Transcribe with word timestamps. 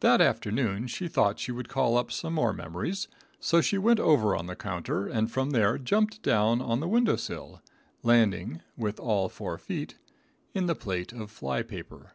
That 0.00 0.22
afternoon 0.22 0.86
she 0.86 1.08
thought 1.08 1.38
she 1.38 1.52
would 1.52 1.68
call 1.68 1.98
up 1.98 2.10
some 2.10 2.32
more 2.32 2.54
memories, 2.54 3.06
so 3.38 3.60
she 3.60 3.76
went 3.76 4.00
over 4.00 4.34
on 4.34 4.46
the 4.46 4.56
counter 4.56 5.06
and 5.06 5.30
from 5.30 5.50
there 5.50 5.76
jumped 5.76 6.22
down 6.22 6.62
on 6.62 6.80
the 6.80 6.88
window 6.88 7.16
sill, 7.16 7.60
landing 8.02 8.62
with 8.78 8.98
all 8.98 9.28
four 9.28 9.58
feet 9.58 9.98
in 10.54 10.68
the 10.68 10.74
plate 10.74 11.12
of 11.12 11.30
fly 11.30 11.60
paper. 11.62 12.12